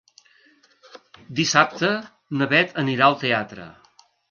[1.41, 1.91] Dissabte
[2.41, 3.71] na Beth anirà al teatre.